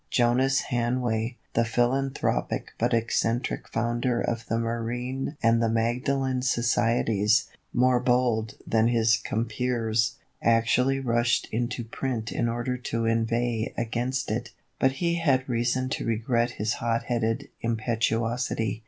Jonas 0.09 0.61
Hanway, 0.71 1.35
the 1.53 1.63
philanthropic 1.63 2.71
but 2.79 2.91
eccentric 2.91 3.67
founder 3.67 4.19
of 4.19 4.47
the 4.47 4.57
Marine 4.57 5.37
and 5.43 5.61
the 5.61 5.69
Magdalen 5.69 6.41
Societies, 6.41 7.47
more 7.71 7.99
bold 7.99 8.55
than 8.65 8.87
his 8.87 9.15
compeers, 9.15 10.15
actually 10.41 10.99
rushed 10.99 11.47
into 11.51 11.83
print 11.83 12.31
in 12.31 12.49
order 12.49 12.77
to 12.77 13.05
inveigh 13.05 13.75
against 13.77 14.31
it. 14.31 14.49
But 14.79 14.93
he 14.93 15.19
had 15.19 15.47
reason 15.47 15.87
to 15.89 16.05
regret 16.07 16.53
his 16.57 16.73
hot 16.81 17.03
headed 17.03 17.49
impetuosity. 17.61 18.79